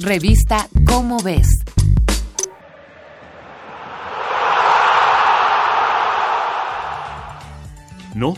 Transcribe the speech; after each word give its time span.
Revista 0.00 0.68
Cómo 0.86 1.18
ves. 1.22 1.48
No, 8.12 8.34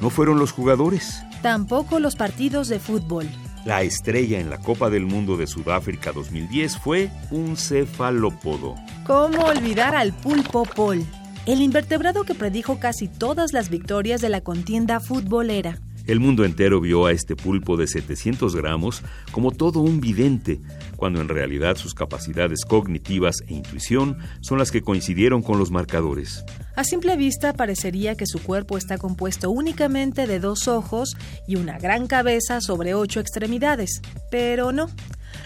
no 0.00 0.10
fueron 0.10 0.38
los 0.38 0.52
jugadores. 0.52 1.20
Tampoco 1.42 1.98
los 1.98 2.14
partidos 2.14 2.68
de 2.68 2.78
fútbol. 2.78 3.28
La 3.64 3.82
estrella 3.82 4.38
en 4.38 4.48
la 4.48 4.58
Copa 4.58 4.90
del 4.90 5.04
Mundo 5.06 5.36
de 5.36 5.48
Sudáfrica 5.48 6.12
2010 6.12 6.78
fue 6.78 7.10
un 7.32 7.56
cefalópodo. 7.56 8.76
¿Cómo 9.04 9.46
olvidar 9.46 9.96
al 9.96 10.12
pulpo 10.12 10.62
Pol? 10.64 11.04
El 11.46 11.62
invertebrado 11.62 12.22
que 12.22 12.36
predijo 12.36 12.78
casi 12.78 13.08
todas 13.08 13.52
las 13.52 13.70
victorias 13.70 14.20
de 14.20 14.28
la 14.28 14.40
contienda 14.40 15.00
futbolera. 15.00 15.80
El 16.06 16.18
mundo 16.18 16.44
entero 16.44 16.80
vio 16.80 17.06
a 17.06 17.12
este 17.12 17.36
pulpo 17.36 17.76
de 17.76 17.86
700 17.86 18.56
gramos 18.56 19.02
como 19.30 19.52
todo 19.52 19.80
un 19.80 20.00
vidente, 20.00 20.60
cuando 20.96 21.20
en 21.20 21.28
realidad 21.28 21.76
sus 21.76 21.94
capacidades 21.94 22.64
cognitivas 22.64 23.42
e 23.46 23.54
intuición 23.54 24.18
son 24.40 24.58
las 24.58 24.72
que 24.72 24.82
coincidieron 24.82 25.42
con 25.42 25.58
los 25.58 25.70
marcadores. 25.70 26.44
A 26.74 26.84
simple 26.84 27.16
vista 27.16 27.52
parecería 27.52 28.16
que 28.16 28.26
su 28.26 28.42
cuerpo 28.42 28.78
está 28.78 28.98
compuesto 28.98 29.50
únicamente 29.50 30.26
de 30.26 30.40
dos 30.40 30.66
ojos 30.66 31.16
y 31.46 31.56
una 31.56 31.78
gran 31.78 32.06
cabeza 32.06 32.60
sobre 32.60 32.94
ocho 32.94 33.20
extremidades, 33.20 34.02
pero 34.30 34.72
no. 34.72 34.90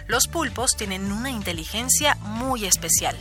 Los 0.08 0.26
pulpos 0.26 0.76
tienen 0.76 1.12
una 1.12 1.30
inteligencia 1.30 2.16
muy 2.22 2.64
especial. 2.64 3.16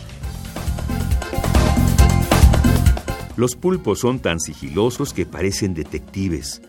Los 3.35 3.57
pulpos 3.57 3.99
son 3.99 4.20
tan 4.20 4.40
sigilosos 4.40 5.13
que 5.13 5.26
parecen 5.26 5.73
detectives. 5.73 6.62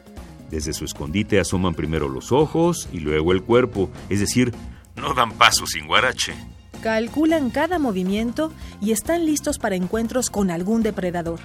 Desde 0.50 0.73
su 0.73 0.84
escondite 0.84 1.41
asoman 1.41 1.74
primero 1.74 2.09
los 2.09 2.32
ojos 2.32 2.88
y 2.92 3.00
luego 3.00 3.32
el 3.32 3.42
cuerpo, 3.42 3.91
es 4.09 4.20
decir, 4.20 4.54
no 4.95 5.14
dan 5.14 5.32
paso 5.32 5.66
sin 5.66 5.87
guarache. 5.87 6.34
Calculan 6.82 7.50
cada 7.50 7.78
movimiento 7.78 8.52
y 8.80 8.92
están 8.92 9.26
listos 9.26 9.59
para 9.59 9.76
encuentros 9.76 10.30
con 10.30 10.51
algún 10.51 10.82
depredador. 10.82 11.40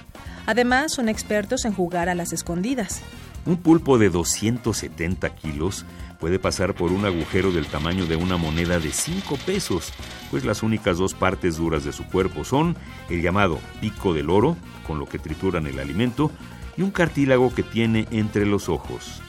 Además, 0.46 0.92
son 0.92 1.08
expertos 1.08 1.64
en 1.64 1.72
jugar 1.72 2.08
a 2.08 2.14
las 2.14 2.32
escondidas. 2.32 3.02
Un 3.44 3.56
pulpo 3.56 3.98
de 3.98 4.08
270 4.08 5.34
kilos 5.34 5.84
puede 6.20 6.38
pasar 6.38 6.74
por 6.74 6.92
un 6.92 7.04
agujero 7.04 7.50
del 7.50 7.66
tamaño 7.66 8.06
de 8.06 8.14
una 8.14 8.36
moneda 8.36 8.78
de 8.78 8.92
5 8.92 9.36
pesos, 9.44 9.92
pues 10.30 10.44
las 10.44 10.62
únicas 10.62 10.98
dos 10.98 11.14
partes 11.14 11.56
duras 11.56 11.82
de 11.82 11.92
su 11.92 12.04
cuerpo 12.04 12.44
son 12.44 12.76
el 13.10 13.20
llamado 13.20 13.58
pico 13.80 14.14
del 14.14 14.30
oro, 14.30 14.56
con 14.86 15.00
lo 15.00 15.06
que 15.06 15.18
trituran 15.18 15.66
el 15.66 15.80
alimento, 15.80 16.30
y 16.76 16.82
un 16.82 16.90
cartílago 16.90 17.54
que 17.54 17.62
tiene 17.62 18.06
entre 18.10 18.46
los 18.46 18.68
ojos. 18.68 19.22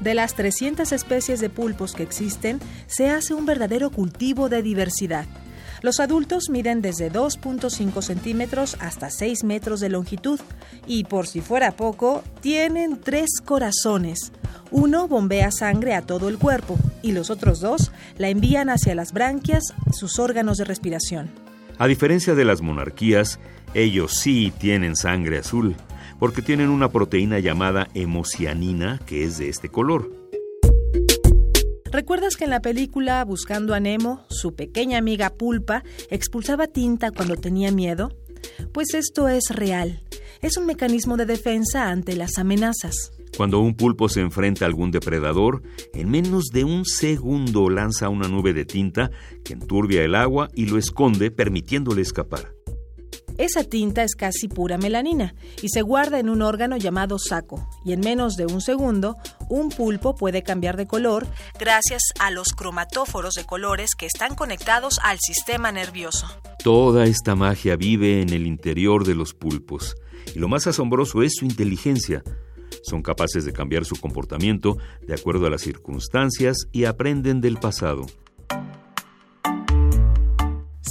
De 0.00 0.14
las 0.14 0.34
300 0.34 0.92
especies 0.92 1.40
de 1.40 1.50
pulpos 1.50 1.94
que 1.94 2.02
existen, 2.02 2.60
se 2.86 3.10
hace 3.10 3.34
un 3.34 3.46
verdadero 3.46 3.90
cultivo 3.90 4.48
de 4.48 4.62
diversidad. 4.62 5.26
Los 5.82 6.00
adultos 6.00 6.48
miden 6.50 6.80
desde 6.80 7.12
2.5 7.12 8.02
centímetros 8.02 8.76
hasta 8.80 9.10
6 9.10 9.44
metros 9.44 9.80
de 9.80 9.90
longitud 9.90 10.40
y, 10.86 11.04
por 11.04 11.26
si 11.26 11.40
fuera 11.40 11.72
poco, 11.72 12.24
tienen 12.40 12.98
tres 13.00 13.40
corazones. 13.44 14.32
Uno 14.70 15.08
bombea 15.08 15.50
sangre 15.50 15.94
a 15.94 16.02
todo 16.02 16.28
el 16.28 16.38
cuerpo 16.38 16.78
y 17.02 17.12
los 17.12 17.30
otros 17.30 17.60
dos 17.60 17.92
la 18.16 18.28
envían 18.30 18.70
hacia 18.70 18.94
las 18.94 19.12
branquias, 19.12 19.74
sus 19.92 20.18
órganos 20.18 20.56
de 20.56 20.64
respiración. 20.64 21.30
A 21.78 21.86
diferencia 21.86 22.34
de 22.34 22.44
las 22.44 22.62
monarquías, 22.62 23.38
ellos 23.74 24.14
sí 24.14 24.52
tienen 24.58 24.96
sangre 24.96 25.38
azul 25.38 25.76
porque 26.18 26.42
tienen 26.42 26.68
una 26.68 26.90
proteína 26.90 27.38
llamada 27.38 27.88
hemocianina 27.94 29.00
que 29.06 29.24
es 29.24 29.38
de 29.38 29.48
este 29.48 29.68
color. 29.68 30.10
¿Recuerdas 31.94 32.36
que 32.36 32.44
en 32.44 32.50
la 32.50 32.60
película 32.60 33.24
Buscando 33.24 33.72
a 33.72 33.78
Nemo, 33.78 34.24
su 34.28 34.54
pequeña 34.54 34.98
amiga 34.98 35.30
Pulpa 35.30 35.84
expulsaba 36.10 36.66
tinta 36.66 37.12
cuando 37.12 37.36
tenía 37.36 37.70
miedo? 37.70 38.10
Pues 38.72 38.94
esto 38.94 39.28
es 39.28 39.44
real. 39.50 40.02
Es 40.42 40.56
un 40.56 40.66
mecanismo 40.66 41.16
de 41.16 41.24
defensa 41.24 41.90
ante 41.90 42.16
las 42.16 42.36
amenazas. 42.38 43.12
Cuando 43.36 43.60
un 43.60 43.74
pulpo 43.74 44.08
se 44.08 44.20
enfrenta 44.20 44.64
a 44.64 44.68
algún 44.68 44.90
depredador, 44.90 45.62
en 45.92 46.10
menos 46.10 46.46
de 46.52 46.64
un 46.64 46.84
segundo 46.84 47.70
lanza 47.70 48.08
una 48.08 48.28
nube 48.28 48.52
de 48.52 48.64
tinta 48.64 49.10
que 49.44 49.54
enturbia 49.54 50.02
el 50.02 50.14
agua 50.14 50.48
y 50.54 50.66
lo 50.66 50.78
esconde, 50.78 51.30
permitiéndole 51.30 52.02
escapar. 52.02 52.54
Esa 53.36 53.64
tinta 53.64 54.04
es 54.04 54.14
casi 54.14 54.46
pura 54.46 54.78
melanina 54.78 55.34
y 55.60 55.68
se 55.68 55.82
guarda 55.82 56.20
en 56.20 56.28
un 56.28 56.40
órgano 56.40 56.76
llamado 56.76 57.18
saco, 57.18 57.68
y 57.84 57.92
en 57.92 58.00
menos 58.00 58.36
de 58.36 58.46
un 58.46 58.60
segundo, 58.60 59.16
un 59.48 59.70
pulpo 59.70 60.14
puede 60.14 60.42
cambiar 60.42 60.76
de 60.76 60.86
color 60.86 61.26
gracias 61.58 62.02
a 62.20 62.30
los 62.30 62.48
cromatóforos 62.48 63.34
de 63.34 63.44
colores 63.44 63.96
que 63.98 64.06
están 64.06 64.36
conectados 64.36 65.00
al 65.02 65.18
sistema 65.18 65.72
nervioso. 65.72 66.26
Toda 66.62 67.04
esta 67.06 67.34
magia 67.34 67.76
vive 67.76 68.22
en 68.22 68.30
el 68.30 68.46
interior 68.46 69.04
de 69.04 69.16
los 69.16 69.34
pulpos, 69.34 69.96
y 70.34 70.38
lo 70.38 70.48
más 70.48 70.66
asombroso 70.68 71.22
es 71.22 71.34
su 71.34 71.44
inteligencia. 71.44 72.22
Son 72.82 73.02
capaces 73.02 73.44
de 73.44 73.52
cambiar 73.52 73.84
su 73.84 73.96
comportamiento 73.96 74.76
de 75.06 75.14
acuerdo 75.14 75.46
a 75.46 75.50
las 75.50 75.62
circunstancias 75.62 76.66
y 76.70 76.84
aprenden 76.84 77.40
del 77.40 77.56
pasado. 77.56 78.06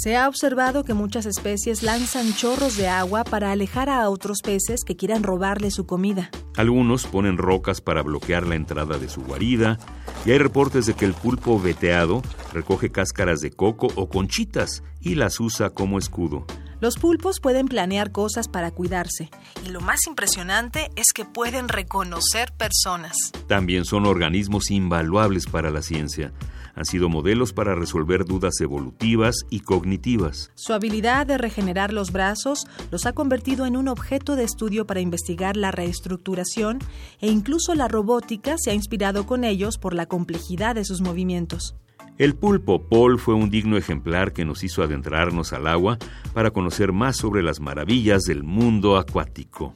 Se 0.03 0.17
ha 0.17 0.27
observado 0.27 0.83
que 0.83 0.93
muchas 0.93 1.25
especies 1.25 1.81
lanzan 1.81 2.33
chorros 2.33 2.75
de 2.75 2.89
agua 2.89 3.23
para 3.23 3.53
alejar 3.53 3.89
a 3.89 4.09
otros 4.09 4.41
peces 4.41 4.81
que 4.85 4.97
quieran 4.97 5.23
robarle 5.23 5.71
su 5.71 5.85
comida. 5.85 6.29
Algunos 6.57 7.07
ponen 7.07 7.37
rocas 7.37 7.79
para 7.79 8.01
bloquear 8.01 8.45
la 8.45 8.55
entrada 8.55 8.97
de 8.97 9.07
su 9.07 9.21
guarida 9.21 9.79
y 10.25 10.31
hay 10.31 10.39
reportes 10.39 10.87
de 10.87 10.93
que 10.93 11.05
el 11.05 11.13
pulpo 11.13 11.57
veteado 11.57 12.21
recoge 12.51 12.91
cáscaras 12.91 13.39
de 13.39 13.51
coco 13.51 13.87
o 13.95 14.09
conchitas 14.09 14.83
y 14.99 15.15
las 15.15 15.39
usa 15.39 15.69
como 15.69 15.97
escudo. 15.97 16.45
Los 16.81 16.97
pulpos 16.97 17.39
pueden 17.39 17.69
planear 17.69 18.11
cosas 18.11 18.49
para 18.49 18.71
cuidarse 18.71 19.29
y 19.65 19.69
lo 19.69 19.79
más 19.79 20.05
impresionante 20.05 20.91
es 20.97 21.13
que 21.15 21.23
pueden 21.23 21.69
reconocer 21.69 22.51
personas. 22.51 23.31
También 23.47 23.85
son 23.85 24.05
organismos 24.05 24.69
invaluables 24.69 25.45
para 25.45 25.71
la 25.71 25.81
ciencia 25.81 26.33
han 26.75 26.85
sido 26.85 27.09
modelos 27.09 27.53
para 27.53 27.75
resolver 27.75 28.25
dudas 28.25 28.59
evolutivas 28.61 29.35
y 29.49 29.61
cognitivas. 29.61 30.51
Su 30.55 30.73
habilidad 30.73 31.27
de 31.27 31.37
regenerar 31.37 31.93
los 31.93 32.11
brazos 32.11 32.65
los 32.91 33.05
ha 33.05 33.13
convertido 33.13 33.65
en 33.65 33.77
un 33.77 33.87
objeto 33.87 34.35
de 34.35 34.43
estudio 34.43 34.85
para 34.85 35.01
investigar 35.01 35.57
la 35.57 35.71
reestructuración 35.71 36.79
e 37.21 37.29
incluso 37.29 37.75
la 37.75 37.87
robótica 37.87 38.55
se 38.57 38.71
ha 38.71 38.73
inspirado 38.73 39.25
con 39.25 39.43
ellos 39.43 39.77
por 39.77 39.93
la 39.93 40.05
complejidad 40.05 40.75
de 40.75 40.85
sus 40.85 41.01
movimientos. 41.01 41.75
El 42.17 42.35
pulpo 42.35 42.87
Paul 42.87 43.17
fue 43.17 43.33
un 43.33 43.49
digno 43.49 43.75
ejemplar 43.75 44.33
que 44.33 44.45
nos 44.45 44.63
hizo 44.63 44.83
adentrarnos 44.83 45.51
al 45.51 45.67
agua 45.67 45.97
para 46.33 46.51
conocer 46.51 46.93
más 46.93 47.17
sobre 47.17 47.41
las 47.41 47.59
maravillas 47.59 48.21
del 48.23 48.43
mundo 48.43 48.97
acuático. 48.97 49.73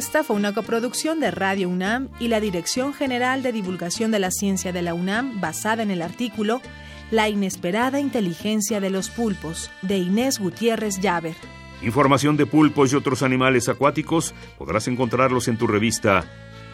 Esta 0.00 0.24
fue 0.24 0.36
una 0.36 0.54
coproducción 0.54 1.20
de 1.20 1.30
Radio 1.30 1.68
UNAM 1.68 2.08
y 2.18 2.28
la 2.28 2.40
Dirección 2.40 2.94
General 2.94 3.42
de 3.42 3.52
Divulgación 3.52 4.10
de 4.10 4.18
la 4.18 4.30
Ciencia 4.30 4.72
de 4.72 4.80
la 4.80 4.94
UNAM 4.94 5.42
basada 5.42 5.82
en 5.82 5.90
el 5.90 6.00
artículo 6.00 6.62
La 7.10 7.28
inesperada 7.28 8.00
inteligencia 8.00 8.80
de 8.80 8.88
los 8.88 9.10
pulpos 9.10 9.70
de 9.82 9.98
Inés 9.98 10.38
Gutiérrez 10.38 11.00
Llaver. 11.00 11.36
Información 11.82 12.38
de 12.38 12.46
pulpos 12.46 12.90
y 12.90 12.96
otros 12.96 13.22
animales 13.22 13.68
acuáticos 13.68 14.34
podrás 14.56 14.88
encontrarlos 14.88 15.48
en 15.48 15.58
tu 15.58 15.66
revista 15.66 16.24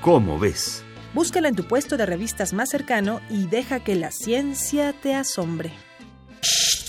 ¿Cómo 0.01 0.39
ves? 0.39 0.85
Búscala 1.13 1.49
en 1.49 1.57
tu 1.57 1.65
puesto 1.65 1.97
de 1.97 2.07
revistas 2.07 2.53
más 2.53 2.69
cercano 2.69 3.21
y 3.29 3.49
deja 3.49 3.81
que 3.81 3.97
la 3.97 4.13
ciencia 4.13 4.93
te 4.93 5.17
asombre. 5.17 5.73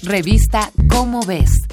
Revista 0.03 0.71
¿Cómo 0.87 1.25
ves? 1.25 1.67